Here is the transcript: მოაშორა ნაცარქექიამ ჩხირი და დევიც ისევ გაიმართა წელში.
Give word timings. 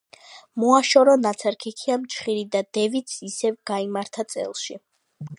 მოაშორა 0.61 1.13
ნაცარქექიამ 1.25 2.07
ჩხირი 2.13 2.45
და 2.55 2.61
დევიც 2.77 3.13
ისევ 3.27 3.57
გაიმართა 3.73 4.25
წელში. 4.35 4.79